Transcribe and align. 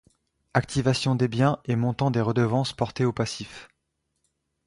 Activation 0.55 1.13
des 1.13 1.27
biens 1.27 1.59
et 1.65 1.75
montant 1.75 2.09
des 2.09 2.21
redevances 2.21 2.73
porté 2.73 3.05
au 3.05 3.13
passif. 3.13 3.69